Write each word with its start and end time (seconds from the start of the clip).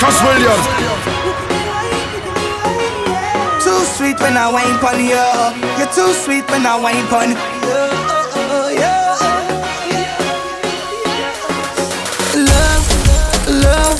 Marcus 0.00 0.22
Williams. 0.22 0.66
Too 3.64 3.82
sweet 3.96 4.20
when 4.20 4.36
I 4.36 4.46
wine 4.52 4.78
pon 4.78 5.00
you. 5.02 5.26
You're 5.78 5.90
too 5.92 6.12
sweet 6.14 6.48
when 6.50 6.64
I 6.64 6.78
wine 6.78 7.06
pon 7.10 7.30
you. 7.30 7.36
Love, 12.46 12.86
love. 13.50 13.98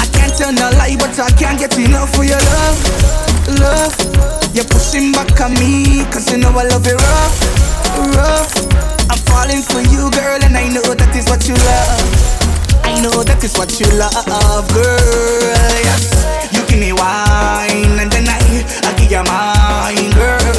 I 0.00 0.06
can't 0.16 0.32
tell 0.38 0.52
no 0.52 0.70
lie, 0.78 0.96
but 0.98 1.18
I 1.20 1.30
can't 1.36 1.58
get 1.58 1.76
enough 1.76 2.14
for 2.14 2.24
your 2.24 2.40
love, 2.40 2.80
love. 3.60 3.92
You're 4.54 4.64
pushing 4.64 5.12
back 5.12 5.38
on 5.40 5.52
me, 5.60 6.04
cause 6.10 6.32
you 6.32 6.38
know 6.38 6.48
I 6.48 6.64
love 6.64 6.86
it 6.86 6.96
rough, 6.96 7.36
rough. 8.16 8.52
I'm 9.10 9.18
falling 9.28 9.60
for 9.60 9.80
you, 9.92 10.10
girl, 10.12 10.40
and 10.42 10.56
I 10.56 10.68
know 10.72 10.94
that 10.94 11.14
is 11.14 11.28
what 11.28 11.46
you 11.46 11.54
love 11.54 12.55
know 13.02 13.22
that 13.24 13.42
is 13.44 13.56
what 13.58 13.80
you 13.80 13.86
love, 13.98 14.68
girl. 14.72 15.76
Yes, 15.84 16.08
you 16.52 16.62
give 16.68 16.80
me 16.80 16.92
wine 16.92 17.98
and 18.00 18.10
then 18.10 18.28
I, 18.28 18.38
I 18.86 18.90
give 18.96 19.10
you 19.10 19.22
mine, 19.26 20.12
girl. 20.14 20.56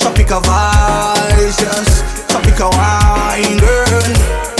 Tropical 0.00 0.40
vibes, 0.42 1.56
yes, 1.60 2.02
tropical 2.26 2.70
wine, 2.74 3.58
girl. 3.60 4.08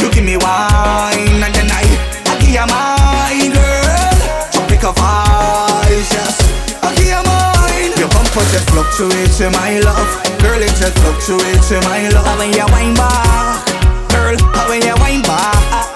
You 0.02 0.10
give 0.12 0.24
me 0.24 0.36
wine 0.36 1.40
and 1.42 1.52
then 1.54 1.70
I, 1.72 1.84
I 2.30 2.34
give 2.38 2.54
you 2.54 2.66
mine, 2.68 3.50
girl. 3.54 4.16
Tropical 4.52 4.92
vibes, 4.94 6.08
yes, 6.12 6.36
I 6.84 6.94
give 6.94 7.10
you 7.10 7.22
mine. 7.24 7.92
Your 7.98 8.10
bumper 8.12 8.44
just 8.52 8.68
fluctuates 8.70 9.40
in 9.40 9.50
my 9.56 9.80
love, 9.80 10.10
girl. 10.38 10.60
It 10.60 10.74
just 10.76 10.94
fluctuates 11.00 11.70
in 11.72 11.82
my 11.88 12.08
love. 12.12 12.28
When 12.38 12.52
you 12.52 12.66
wine 12.70 12.94
back, 12.94 13.66
girl, 14.12 14.36
when 14.68 14.82
you 14.84 14.94
wine 15.00 15.22
back 15.22 15.95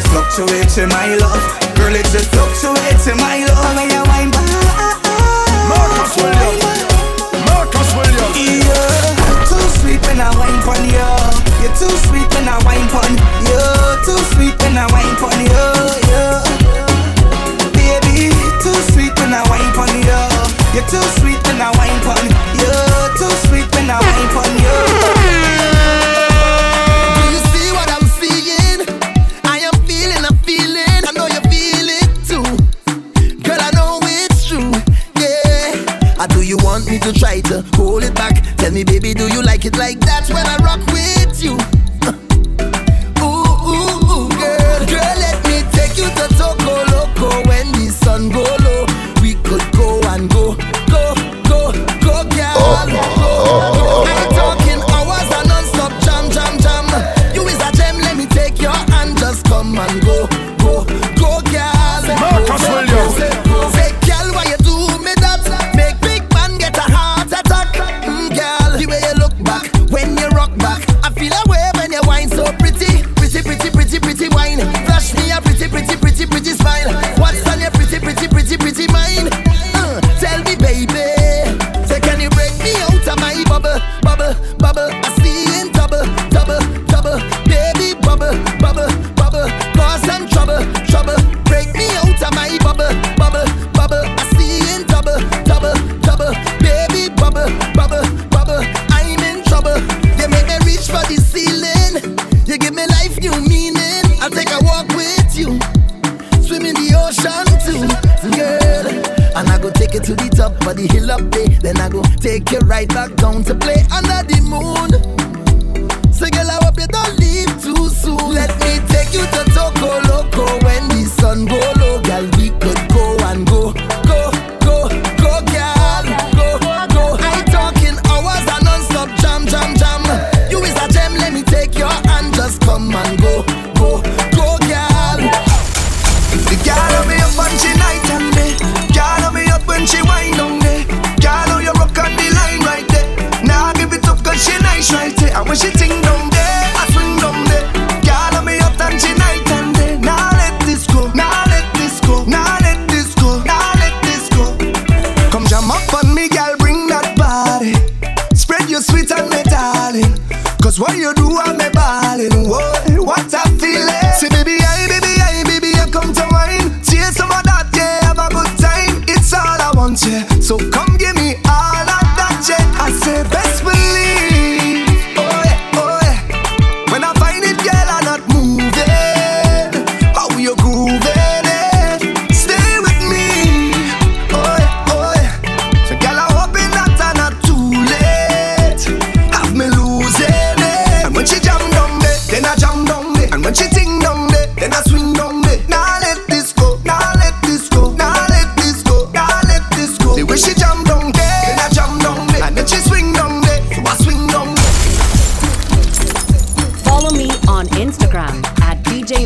just 0.00 0.12
fluctuating, 0.12 0.88
my 0.88 1.14
love. 1.16 1.76
Girl, 1.76 1.94
it 1.94 2.06
just 2.06 2.30
fluctuating, 2.30 3.16
my 3.16 3.44
love. 3.44 4.19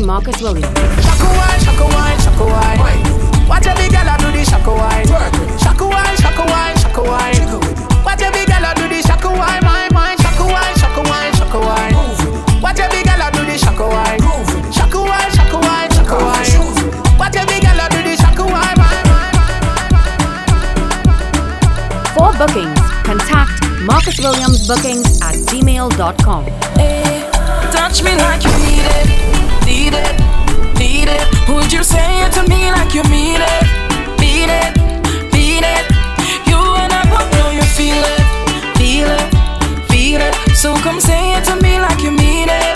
Marcus 0.05 0.39
Williams. 0.41 0.67
Shaka 1.01 1.25
wine, 1.33 1.59
shaka 1.65 1.85
wine, 1.85 2.19
shaka 2.19 2.45
wine. 2.45 3.49
Watch 3.49 3.65
every 3.65 3.89
girl 3.89 4.07
I 4.07 4.17
do 4.21 4.31
the 4.31 4.45
shaka 4.45 4.71
wine. 4.71 5.07
Shaka 5.57 5.87
wine, 5.87 6.17
shaka 6.17 6.45
wine, 6.45 6.77
shaka 6.77 7.01
wine. 7.01 7.41
Watch 8.05 8.21
every 8.21 8.45
girl 8.45 8.65
I 8.65 8.73
do 8.75 8.87
the 8.87 9.01
shaka 9.01 9.29
wine, 9.29 9.63
my 9.63 9.89
mind. 9.93 10.21
Shaka 10.21 10.43
wine, 10.45 10.75
shaka 10.77 11.01
wine, 11.09 11.33
shaka 11.33 11.59
wine. 11.59 11.95
Watch 12.61 12.79
every 12.79 13.01
girl 13.01 13.21
I 13.21 13.31
do 13.33 13.45
the 13.45 13.57
shaka 13.57 13.87
wine. 13.87 14.21
Shaka 14.71 14.99
wine, 15.01 15.31
shaka 15.33 15.57
wine, 15.57 15.89
shaka 15.89 16.15
wine. 16.21 17.17
Watch 17.17 17.35
every 17.35 17.59
girl 17.65 17.81
I 17.81 17.89
do 17.89 18.03
the 18.05 18.15
shaka 18.15 18.43
wine, 18.45 18.77
my 18.77 19.01
mind. 19.09 19.33
For 22.13 22.29
bookings, 22.37 22.77
contact 23.01 23.57
Marcus 23.81 24.19
Williams 24.19 24.67
Bookings 24.67 25.19
at 25.21 25.33
gmail.com. 25.49 26.45
Hey 26.77 26.94
touch 27.95 28.03
me 28.03 28.15
like 28.17 28.43
you 28.43 28.51
need 28.59 28.85
it, 28.85 29.65
need 29.65 29.93
it, 29.93 30.77
need 30.77 31.07
it. 31.07 31.49
Would 31.49 31.71
you 31.71 31.83
say 31.83 32.25
it 32.25 32.31
to 32.33 32.43
me 32.49 32.69
like 32.71 32.93
you 32.93 33.03
mean 33.03 33.39
it, 33.39 33.63
mean 34.19 34.49
it, 34.49 34.75
mean 35.31 35.63
it? 35.63 35.85
You 36.45 36.57
and 36.57 36.91
I 36.91 37.03
both 37.09 37.31
know 37.37 37.51
you 37.51 37.63
feel 37.63 37.95
it, 37.95 38.77
feel 38.77 39.07
it, 39.07 39.89
feel 39.89 40.21
it. 40.21 40.55
So 40.55 40.75
come 40.75 40.99
say 40.99 41.35
it 41.37 41.45
to 41.45 41.55
me 41.61 41.79
like 41.79 42.01
you 42.01 42.11
mean 42.11 42.49
it. 42.49 42.74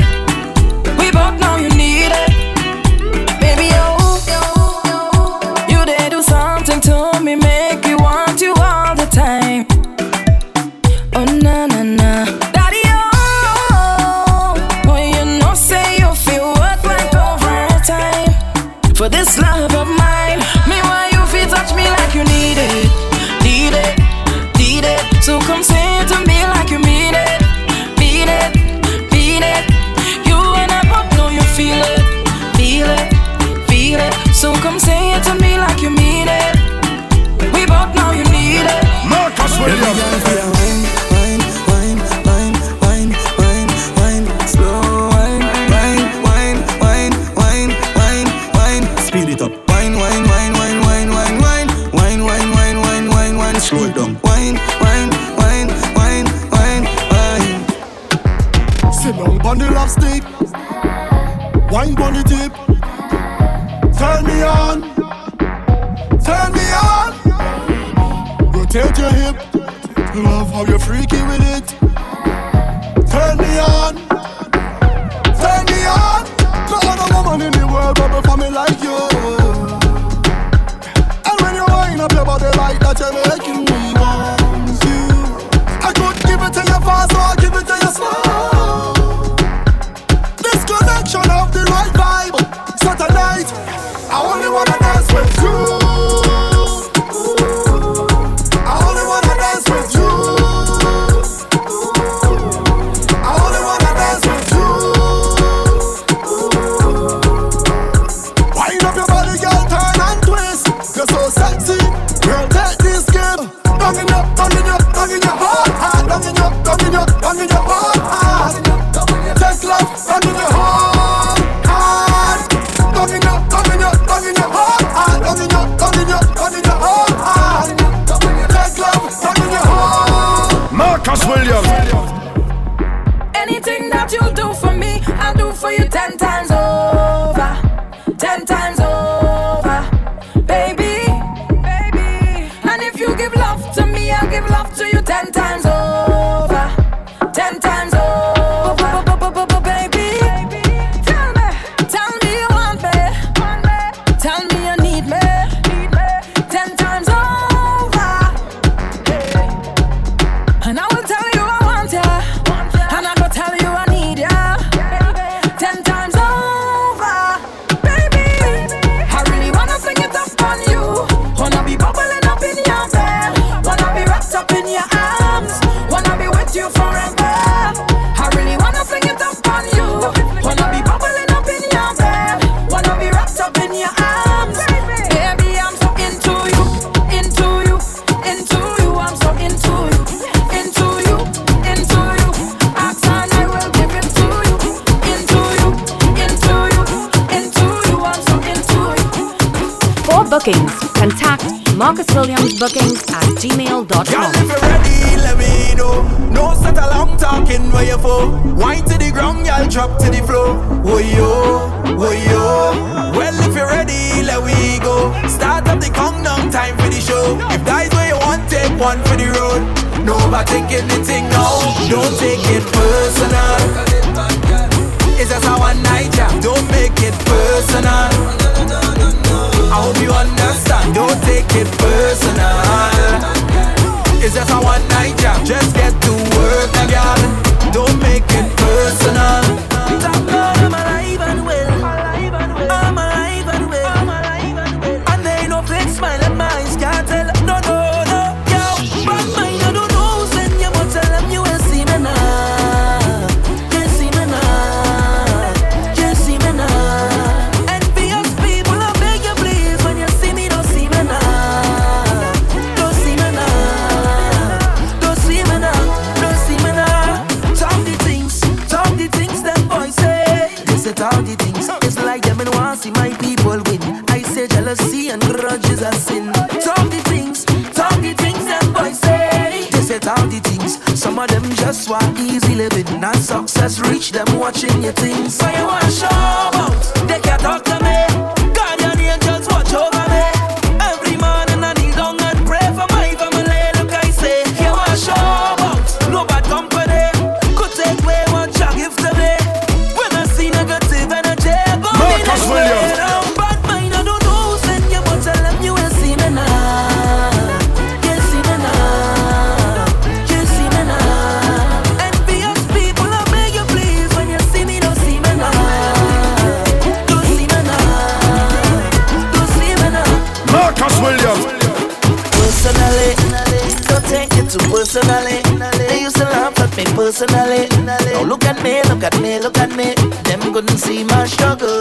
Personally. 327.20 327.68
Now 327.86 328.24
look 328.24 328.46
at 328.46 328.62
me, 328.64 328.82
look 328.84 329.04
at 329.04 329.20
me, 329.22 329.40
look 329.40 329.58
at 329.58 329.72
me. 329.76 329.94
Them 330.24 330.54
couldn't 330.54 330.78
see 330.78 331.04
my 331.04 331.26
struggle. 331.26 331.80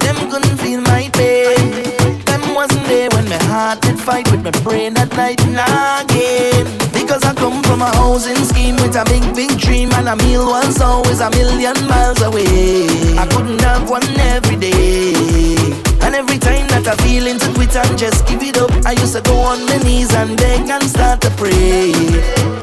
Them 0.00 0.30
couldn't 0.30 0.56
feel 0.58 0.80
my 0.82 1.08
pain. 1.14 1.82
Them 2.24 2.54
wasn't 2.54 2.86
there 2.86 3.08
when 3.10 3.28
my 3.28 3.42
heart 3.44 3.80
did 3.80 3.98
fight 3.98 4.30
with 4.30 4.42
my 4.44 4.50
brain 4.62 4.96
at 4.98 5.10
night 5.16 5.40
and 5.46 5.56
again. 5.56 6.66
Because 6.92 7.24
I 7.24 7.34
come 7.34 7.62
from 7.62 7.80
a 7.80 7.90
housing 7.96 8.44
scheme 8.44 8.76
with 8.76 8.96
a 8.96 9.04
big, 9.04 9.24
big 9.34 9.58
dream, 9.58 9.90
and 9.92 10.08
a 10.08 10.16
meal 10.16 10.46
was 10.46 10.80
always 10.80 11.20
a 11.20 11.30
million 11.30 11.76
miles 11.88 12.20
away. 12.20 13.16
I 13.16 13.26
couldn't 13.30 13.60
have 13.62 13.88
one 13.88 14.04
every 14.36 14.56
day. 14.56 15.56
And 16.02 16.14
every 16.14 16.38
time 16.38 16.68
that 16.68 16.86
I 16.86 16.94
feel 17.04 17.26
into 17.26 17.52
quit 17.54 17.74
and 17.76 17.98
just 17.98 18.26
give 18.26 18.42
it 18.42 18.58
up, 18.58 18.70
I 18.84 18.92
used 18.92 19.14
to 19.14 19.22
go 19.22 19.36
on 19.38 19.64
my 19.66 19.78
knees 19.78 20.12
and 20.14 20.36
beg 20.36 20.68
and 20.68 20.84
start 20.84 21.20
to 21.22 21.30
pray. 21.30 21.92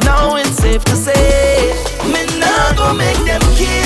Now 0.06 0.36
it's 0.36 0.58
safe 0.58 0.84
to 0.86 0.96
say, 0.96 1.95
go 2.76 2.94
make 2.94 3.18
them 3.26 3.42
kill 3.56 3.85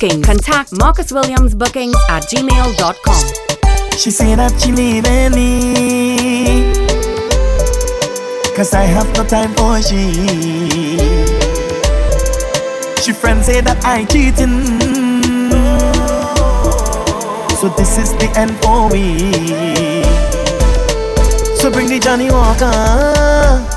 booking, 0.00 0.22
contact 0.22 0.72
Marcus 0.72 1.12
Williams 1.12 1.54
Bookings 1.54 1.96
at 2.08 2.22
gmail.com. 2.24 3.98
She 3.98 4.10
say 4.10 4.34
that 4.34 4.58
she 4.60 4.72
leaving 4.72 5.32
me 5.34 6.72
Cause 8.56 8.72
I 8.74 8.84
have 8.84 9.06
no 9.14 9.24
time 9.24 9.52
for 9.54 9.80
she. 9.82 10.12
She 13.02 13.12
friends 13.12 13.46
say 13.46 13.60
that 13.60 13.84
I 13.84 14.04
cheating. 14.04 14.64
So 17.58 17.68
this 17.76 17.98
is 17.98 18.12
the 18.16 18.32
end 18.36 18.56
for 18.62 18.88
me. 18.88 19.32
So 21.56 21.70
bring 21.70 21.88
the 21.88 21.98
Johnnie 21.98 22.30
Walker. 22.30 22.70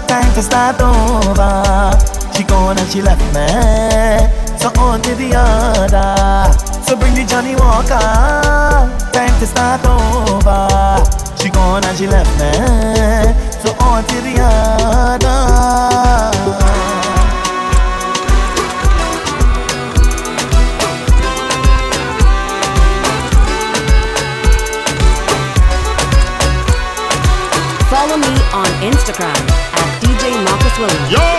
Time 0.08 0.34
to 0.36 0.42
start 0.42 0.80
over. 0.80 2.34
She 2.34 2.44
gone 2.44 2.78
and 2.78 2.90
she 2.90 3.02
left 3.02 3.22
me 3.34 4.43
So 4.64 4.70
on 4.80 5.02
to 5.02 5.14
the 5.16 5.36
other. 5.36 6.54
So 6.88 6.96
bring 6.96 7.14
the 7.16 7.26
Johnnie 7.26 7.54
Walker. 7.58 8.00
Time 9.12 9.38
to 9.42 9.46
start 9.46 9.84
over. 9.84 11.04
She 11.36 11.50
gone 11.50 11.84
and 11.84 11.98
she 11.98 12.08
left 12.08 12.32
me. 12.40 12.54
So 13.60 13.76
on 13.84 14.06
to 14.06 14.22
the 14.24 14.40
other. 14.40 15.40
Follow 27.92 28.16
me 28.16 28.34
on 28.54 28.72
Instagram 28.80 29.44
at 29.76 30.02
DJ 30.02 30.42
Marcus 30.46 30.80
Williams. 30.80 31.33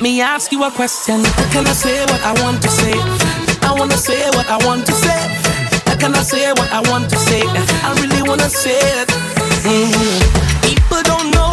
Let 0.00 0.04
me 0.04 0.22
ask 0.22 0.50
you 0.50 0.64
a 0.64 0.70
question. 0.70 1.22
Can 1.52 1.66
I 1.66 1.74
say 1.74 2.00
what 2.06 2.22
I 2.24 2.32
want 2.42 2.62
to 2.62 2.68
say? 2.70 2.94
I 3.68 3.74
wanna 3.78 3.98
say 3.98 4.30
what 4.30 4.48
I 4.48 4.56
want 4.66 4.86
to 4.86 4.92
say. 4.92 5.20
Can 6.00 6.14
I 6.14 6.22
say 6.22 6.50
what 6.52 6.72
I 6.72 6.80
want 6.90 7.10
to 7.10 7.16
say? 7.18 7.42
I 7.84 7.92
really 8.00 8.22
wanna 8.26 8.48
say 8.48 8.80
it. 9.00 9.08
Mhm. 9.68 10.20
People 10.64 11.02
don't 11.02 11.30
know 11.34 11.49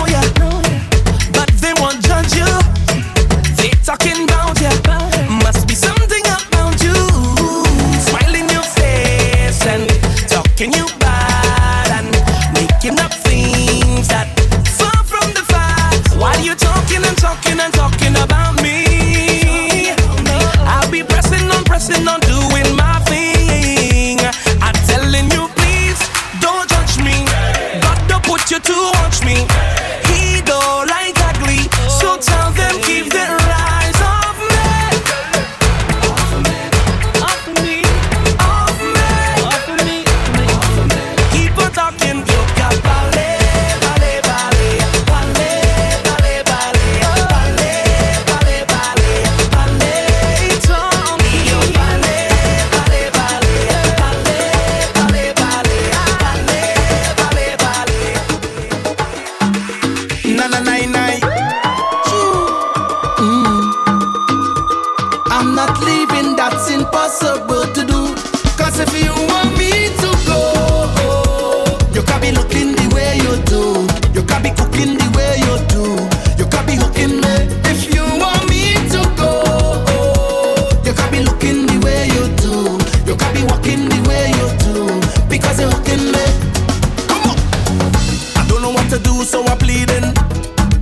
to 88.98 89.04
do, 89.04 89.24
so 89.24 89.44
I'm 89.46 89.58
pleading. 89.58 90.14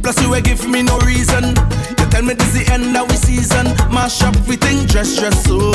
Plus, 0.02 0.22
you 0.22 0.34
ain't 0.36 0.46
give 0.46 0.68
me 0.68 0.84
no 0.84 0.98
reason. 1.00 1.56
You 1.98 2.06
tell 2.10 2.24
me 2.24 2.34
this 2.34 2.54
the 2.54 2.64
end 2.72 2.96
of 2.96 3.10
we 3.10 3.16
season. 3.16 3.66
Mash 3.92 4.22
up, 4.22 4.36
we 4.48 4.56
think, 4.56 4.90
dress, 4.90 5.18
dress, 5.18 5.36
so. 5.46 5.72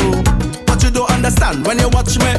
But 0.67 0.83
you 0.83 0.91
don't 0.91 1.11
understand 1.11 1.67
when 1.67 1.79
you 1.79 1.89
watch 1.91 2.19
me. 2.19 2.33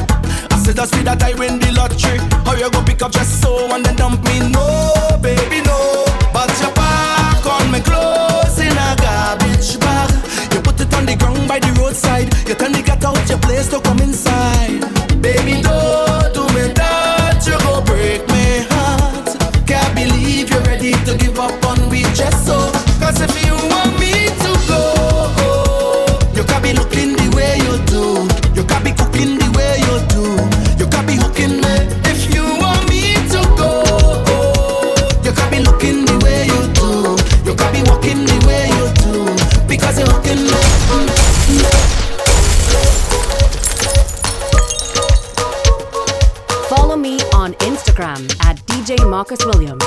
I 0.52 0.58
said, 0.64 0.80
I 0.80 0.86
me 0.96 1.04
that 1.04 1.24
I 1.24 1.34
win 1.36 1.60
the 1.60 1.72
lottery. 1.74 2.20
How 2.46 2.56
you 2.56 2.70
go 2.72 2.82
pick 2.84 3.02
up 3.02 3.12
just 3.12 3.42
so 3.42 3.74
and 3.74 3.86
then 3.86 3.96
dump 3.96 4.24
me? 4.24 4.40
No, 4.40 5.20
baby, 5.22 5.62
no. 5.66 6.06
But 6.34 6.50
you 6.62 6.72
pack 6.74 7.46
on 7.46 7.72
me 7.72 7.82
clothes 7.82 8.58
in 8.60 8.72
a 8.72 8.90
garbage 9.02 9.80
bag. 9.80 10.10
You 10.54 10.62
put 10.62 10.80
it 10.80 10.94
on 10.94 11.06
the 11.06 11.16
ground 11.16 11.48
by 11.48 11.60
the 11.60 11.72
roadside. 11.80 12.34
You 12.48 12.56
tell 12.56 12.72
me, 12.72 12.82
get 12.82 13.04
out 13.04 13.30
your 13.30 13.40
place 13.40 13.68
to 13.70 13.80
come 13.82 14.00
inside. 14.00 14.82
Baby, 15.22 15.62
don't. 15.62 15.91
Marcus 49.32 49.46
Williams. 49.46 49.82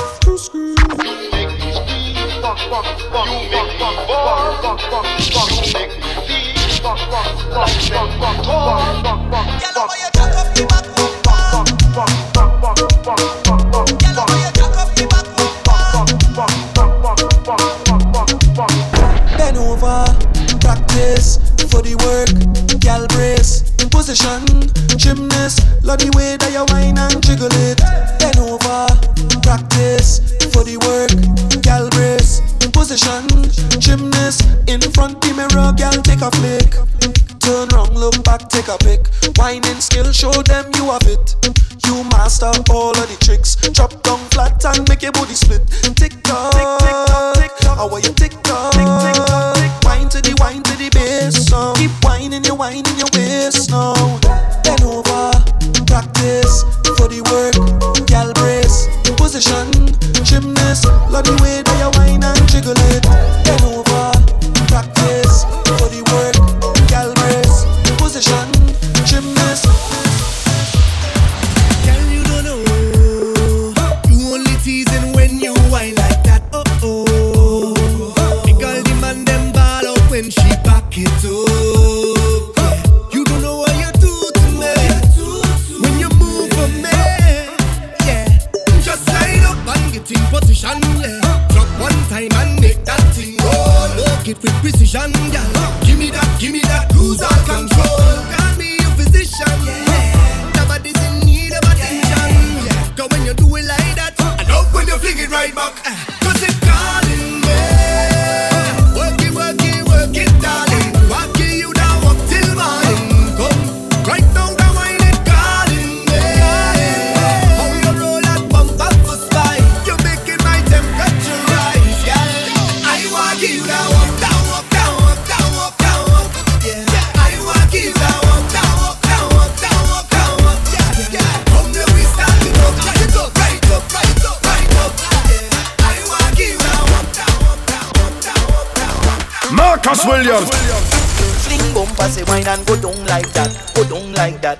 That, 143.35 143.51
oh, 143.77 143.83
go 143.83 143.99
down 143.99 144.13
like 144.13 144.41
that. 144.41 144.59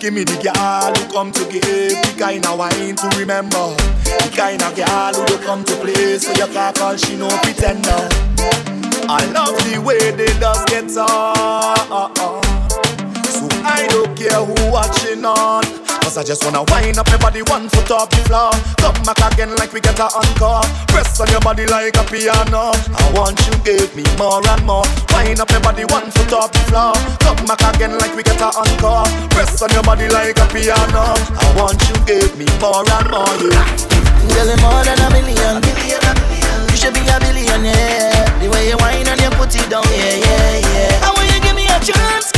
Give 0.00 0.12
me 0.12 0.24
the 0.24 0.36
girl 0.42 0.92
who 0.92 1.12
come 1.12 1.32
to 1.32 1.44
give 1.50 1.62
the 1.62 2.14
kind 2.18 2.44
of 2.46 2.58
wine 2.58 2.96
to 2.96 3.08
remember. 3.18 3.74
The 4.04 4.32
kind 4.36 4.62
of 4.62 4.74
girl 4.76 5.14
who 5.14 5.24
don't 5.26 5.42
come 5.44 5.64
to 5.64 5.74
play, 5.76 6.18
so 6.18 6.32
you 6.32 6.52
can't 6.52 6.76
call 6.76 6.96
she 6.96 7.16
no 7.16 7.28
pretender. 7.42 8.08
I 9.08 9.24
love 9.32 9.56
the 9.70 9.80
way 9.80 10.10
they 10.12 10.26
just 10.38 10.66
get 10.68 10.84
on. 10.96 12.42
So 13.24 13.48
I 13.64 13.86
don't 13.90 14.16
care 14.16 14.44
who 14.44 14.72
watching 14.72 15.24
on. 15.24 15.89
Cause 16.10 16.18
I 16.18 16.24
just 16.26 16.42
wanna 16.42 16.66
wind 16.74 16.98
up 16.98 17.06
your 17.06 17.22
body 17.22 17.38
one 17.46 17.70
foot 17.70 17.86
off 17.94 18.10
the 18.10 18.18
floor. 18.26 18.50
Come 18.82 18.98
back 19.06 19.22
again 19.30 19.54
like 19.62 19.70
we 19.70 19.78
get 19.78 19.94
a 20.02 20.10
encore. 20.10 20.66
Press 20.90 21.22
on 21.22 21.30
your 21.30 21.38
body 21.38 21.70
like 21.70 21.94
a 21.94 22.02
piano. 22.02 22.74
I 22.74 23.06
want 23.14 23.38
you 23.46 23.54
give 23.62 23.94
me 23.94 24.02
more 24.18 24.42
and 24.42 24.66
more. 24.66 24.82
Wind 25.14 25.38
up 25.38 25.46
your 25.54 25.62
body 25.62 25.86
one 25.86 26.10
foot 26.10 26.34
off 26.34 26.50
the 26.50 26.58
floor. 26.66 26.98
Come 27.22 27.46
back 27.46 27.62
again 27.62 27.94
like 28.02 28.10
we 28.18 28.26
get 28.26 28.42
a 28.42 28.50
encore. 28.50 29.06
Press 29.30 29.62
on 29.62 29.70
your 29.70 29.86
body 29.86 30.10
like 30.10 30.34
a 30.34 30.50
piano. 30.50 31.14
I 31.14 31.46
want 31.54 31.78
you 31.86 31.94
give 32.02 32.34
me 32.34 32.50
more 32.58 32.82
and 32.82 33.06
more. 33.06 33.30
Yeah. 33.38 33.62
Girl, 34.34 34.50
you're 34.50 34.58
more 34.66 34.82
than 34.82 34.98
a 34.98 35.14
million. 35.14 35.62
You 35.62 36.74
should 36.74 36.90
be 36.90 37.06
a 37.06 37.22
billionaire. 37.22 38.26
The 38.42 38.50
way 38.50 38.66
you 38.66 38.76
whine 38.82 39.06
and 39.06 39.20
you 39.22 39.30
put 39.38 39.54
it 39.54 39.62
down, 39.70 39.86
yeah, 39.94 40.26
yeah, 40.26 40.58
yeah. 40.74 41.06
I 41.06 41.14
want 41.14 41.30
you 41.30 41.38
give 41.38 41.54
me 41.54 41.70
a 41.70 41.78
chance, 41.78 42.29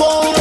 phone 0.00 0.39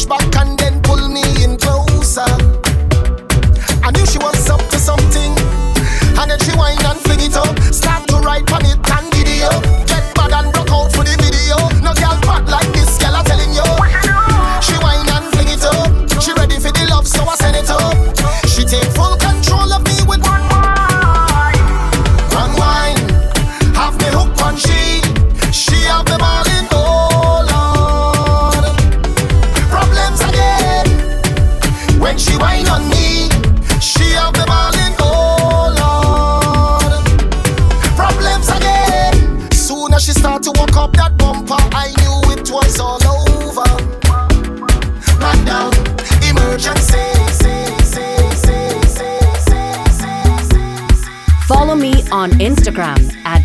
push 0.00 0.06
back 0.06 0.36
and 0.36 0.59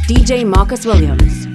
DJ 0.08 0.46
Marcus 0.46 0.86
Williams. 0.86 1.55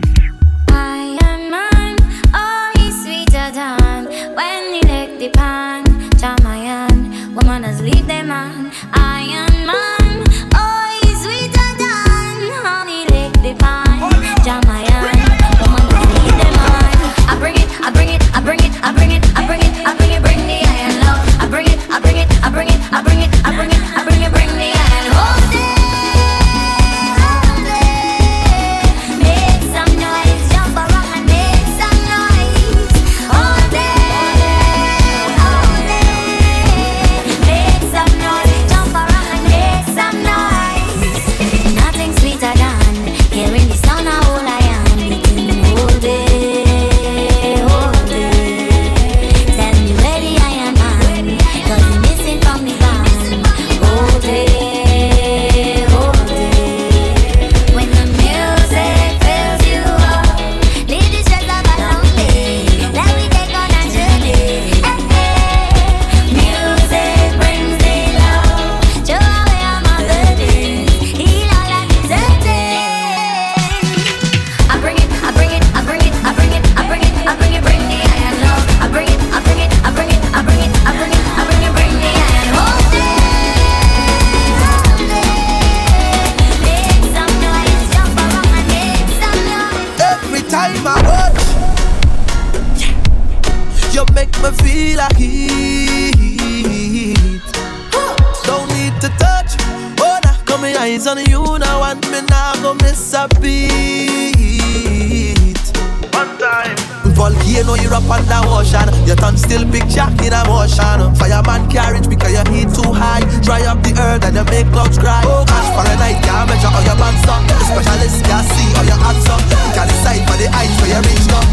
You 107.61 107.67
know 107.67 107.77
you're 107.77 107.93
up 107.93 108.09
on 108.09 108.25
under 108.25 108.41
ocean. 108.57 108.89
Your 109.05 109.17
tongue 109.17 109.37
still 109.37 109.69
picture 109.69 110.09
in 110.25 110.33
a 110.33 110.41
motion. 110.49 111.13
Fireman 111.21 111.69
carriage 111.69 112.09
because 112.09 112.33
your 112.33 112.49
heat 112.49 112.73
too 112.73 112.89
high. 112.89 113.21
Dry 113.45 113.61
up 113.69 113.85
the 113.85 113.93
earth 114.01 114.25
and 114.25 114.33
you 114.33 114.45
make 114.49 114.73
clouds 114.73 114.97
cry. 114.97 115.21
Oh 115.29 115.45
gosh, 115.45 115.69
Fahrenheit 115.77 116.25
can't 116.25 116.49
measure 116.49 116.73
all 116.73 116.81
your 116.81 116.97
pants 116.97 117.29
up. 117.29 117.45
The 117.45 117.61
specialist 117.61 118.25
can't 118.25 118.49
see 118.49 118.65
all 118.81 118.89
your 118.89 118.97
hands 118.97 119.29
up. 119.29 119.45
You 119.45 119.77
can't 119.77 119.93
decide 119.93 120.25
for 120.25 120.41
the 120.41 120.49
eyes 120.57 120.73
where 120.81 120.89
you 120.89 121.05
reach 121.05 121.29
up. 121.37 121.45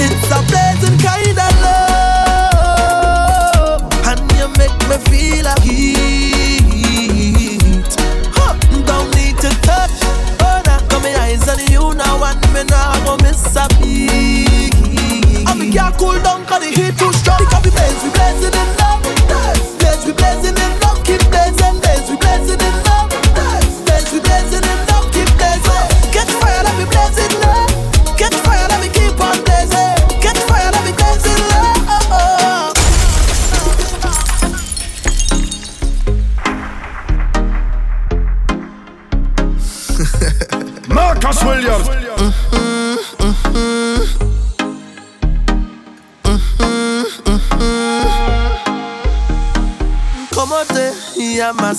It's 0.00 0.24
a 0.32 0.40
pleasant 0.48 0.96
kind 1.04 1.36
of 1.36 1.52
love, 2.56 3.12
and 4.08 4.24
you 4.40 4.48
make 4.56 4.72
me 4.88 4.96
feel 5.12 5.44
a 5.52 5.52
heat. 5.60 6.64
Huh. 8.32 8.56
Don't 8.88 9.12
need 9.20 9.36
to 9.44 9.52
touch. 9.60 10.00
Oh, 10.40 10.64
now 10.64 10.80
come 10.88 11.04
my 11.04 11.12
eyes 11.28 11.44
on 11.44 11.60
you 11.68 11.92
now, 11.92 12.24
and 12.24 12.40
me 12.56 12.64
now 12.64 12.96
go 13.04 13.20
miss 13.20 13.52
a 13.52 13.68
beat 13.76 14.91
cool 15.96 16.12
down 16.20 16.22
down 16.22 16.44
'cause 16.44 16.60
the 16.60 16.68
heat 16.68 16.98
too 16.98 17.12
strong. 17.12 17.38
Because 17.38 17.64
we 17.64 17.70
blaze, 17.70 18.02
we 18.04 18.10
blazing 18.10 18.54
in 18.60 18.68
love. 18.76 19.02
Blaze, 19.78 20.04
we 20.04 20.12
blazing 20.12 20.56
in 20.64 20.80
love. 20.80 21.02
Keep 21.04 21.22
blazing, 21.30 21.80
blaze, 21.80 22.10
we 22.10 22.16
blazing 22.16 22.60
in 22.60 22.82
love. 22.84 22.91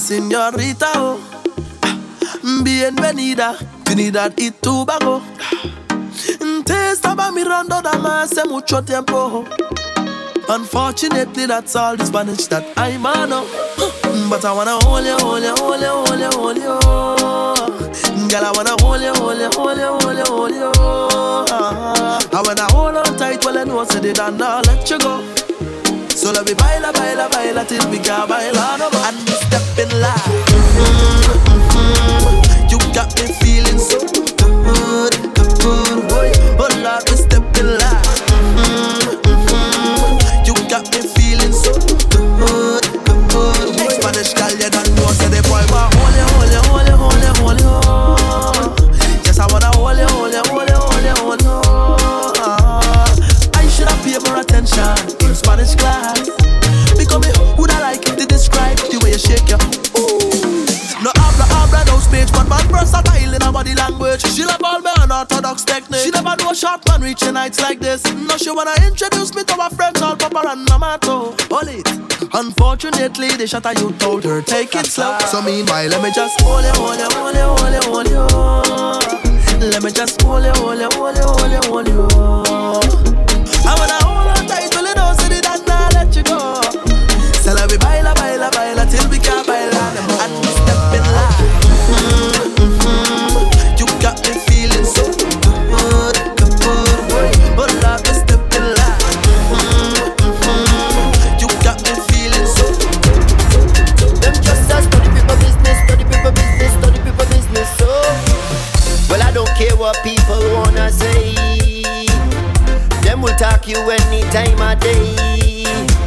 Señorita? 0.03 0.91
Oh. 0.97 1.17
Bienvenida, 2.61 3.55
Trinidad 3.83 4.33
y 4.35 4.51
Tobago. 4.51 5.21
Te 6.65 6.91
estaba 6.91 7.31
mirando 7.31 7.81
dama 7.81 8.23
hace 8.23 8.43
mucho 8.45 8.83
tiempo. 8.83 9.45
Unfortunately, 10.49 11.45
that's 11.45 11.75
all 11.75 11.95
the 11.95 12.05
Spanish 12.05 12.47
that 12.47 12.65
I 12.75 12.97
know. 12.97 13.45
But 14.29 14.43
I 14.43 14.51
wanna 14.51 14.77
hold 14.81 15.05
you, 15.05 15.15
hold 15.19 15.41
you, 15.41 15.55
hold 15.55 15.79
you, 15.79 15.87
hold 15.87 16.19
you, 16.19 16.29
hold 16.33 16.57
you. 16.57 18.27
Girl, 18.27 18.43
I 18.43 18.51
wanna 18.53 18.75
hold 18.81 19.01
you, 19.01 19.13
hold 19.13 19.37
you, 19.37 19.49
hold 19.55 19.77
you, 19.77 19.87
hold 20.01 20.17
you, 20.17 20.25
hold 20.25 20.51
you. 20.51 20.71
I 22.35 22.41
wanna 22.45 22.67
hold 22.73 22.97
on 22.97 23.17
tight 23.17 23.45
while 23.45 23.57
I 23.57 23.63
know 23.63 23.79
I 23.79 23.85
said 23.85 24.03
it 24.03 24.19
and 24.19 24.41
I'll 24.41 24.61
let 24.63 24.89
you 24.89 24.99
go. 24.99 25.42
So 26.23 26.31
let 26.31 26.45
me 26.45 26.53
baila, 26.53 26.93
baila, 26.93 27.27
baila 27.29 27.65
till 27.65 27.85
we 27.91 27.99
can't 27.99 28.29
baila 28.29 28.77
no 28.79 28.89
more. 28.91 29.07
And 29.07 29.17
we 29.27 29.33
step 29.43 29.77
in 29.77 29.91
line. 29.99 30.31
You 30.55 31.22
Unfortunately, 72.85 73.37
the 73.37 73.47
shot 73.47 73.63
you 73.79 73.93
told 73.93 74.25
her 74.25 74.41
take 74.41 74.75
it 74.75 74.85
slow. 74.87 75.17
So 75.31 75.41
meanwhile, 75.41 75.87
let 75.87 76.03
me 76.03 76.11
just 76.13 76.41
hold 76.41 76.65
you, 76.65 76.71
hold 76.75 76.99
you, 76.99 77.07
hold 77.15 77.33
you, 77.33 77.79
hold 77.79 78.09
you, 78.09 78.19
hold 78.35 79.61
you. 79.61 79.69
Let 79.69 79.83
me 79.83 79.89
just 79.89 80.21
hold 80.21 80.43
you, 80.43 80.51
hold 80.51 80.79
you, 80.79 80.89
hold 80.91 81.15
you, 81.15 81.23
hold 81.23 81.87
you, 81.87 82.07
hold 82.11 83.07
you. 83.07 83.12
Talk 113.63 113.71
you 113.71 113.91
any 113.91 114.19
time 114.23 114.59
of 114.59 114.77
day. 114.81 115.15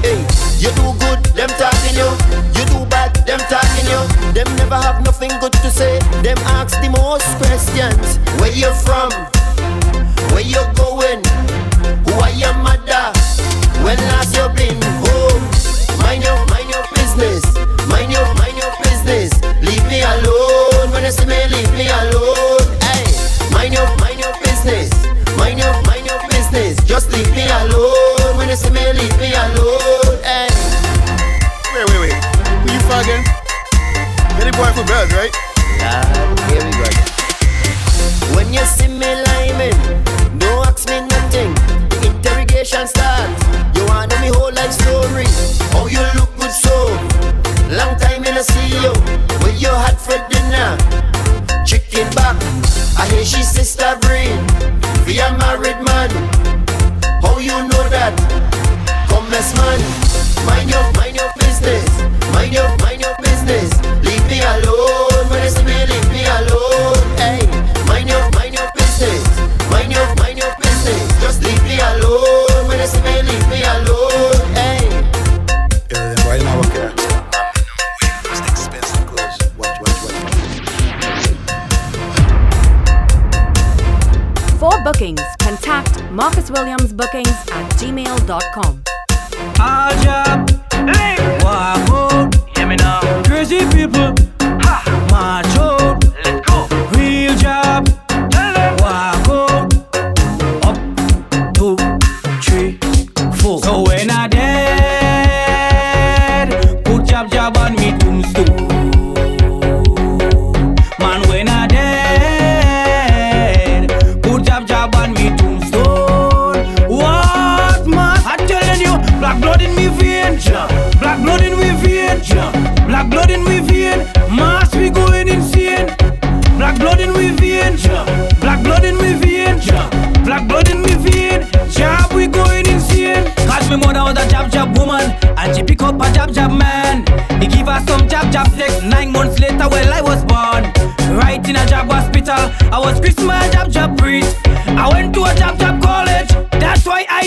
Hey, 0.05 0.21
you 0.61 0.69
do 0.77 0.93
good, 1.01 1.25
them 1.33 1.49
talking 1.57 1.97
you. 1.97 2.13
You 2.53 2.67
do 2.69 2.85
bad, 2.85 3.17
them 3.25 3.41
talking 3.49 3.89
you. 3.89 4.33
Them 4.35 4.45
never 4.59 4.75
have 4.75 5.03
nothing 5.03 5.31
good 5.41 5.55
to 5.65 5.71
say. 5.71 5.99
Them 6.21 6.37
ask 6.53 6.79
the 6.83 6.91
most 6.91 7.25
questions. 7.41 8.19
Where 8.39 8.53
you 8.53 8.69
from? 8.85 9.09
Where 10.37 10.45
you 10.45 10.61
going? 10.77 11.25
Who 12.05 12.13
are 12.21 12.37
your 12.37 12.53
mother? 12.61 13.09
When 13.81 13.97
last 14.13 14.37
you 14.37 14.45
been 14.53 14.77
home? 15.01 15.41
Mind 16.05 16.25
your, 16.25 16.37
mind 16.53 16.69
your 16.69 16.85
business. 16.93 17.41
Mind 17.89 18.13
your, 18.13 18.27
mind 18.37 18.59
your 18.61 18.73
business. 18.85 19.33
Leave 19.65 19.87
me 19.89 20.03
alone. 20.03 20.93
When 20.93 21.05
you 21.05 21.11
see 21.11 21.25
me, 21.25 21.41
leave 21.49 21.73
me 21.73 21.89
alone. 21.89 22.36
Alone. 28.65 28.75
When 28.75 28.93
you 28.93 28.93
see 28.93 28.93
me, 28.93 28.93
leave 28.93 29.19
me 29.19 29.33
alone. 29.35 30.23
Hey. 30.23 30.49
Wait, 31.75 31.85
wait, 31.91 32.01
wait. 32.01 32.25
Who 32.63 32.73
you 32.73 32.81
fucking? 32.89 33.25
Any 34.41 34.53
boy 34.53 34.71
for 34.73 34.85
bells, 34.87 35.13
right? 35.13 35.33
Lord, 35.81 36.41
here 36.51 36.65
we 36.65 36.76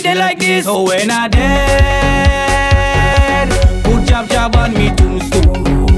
it 0.10 0.17
like 0.17 0.39
this. 0.39 0.65
So 0.65 0.78
oh, 0.78 0.84
when 0.86 1.12
I 1.12 1.28
dead, 1.28 1.50
put 3.84 4.06
jab 4.08 4.30
jab 4.30 4.56
on 4.56 4.74
me 4.74 4.89
tombstone. 4.95 5.88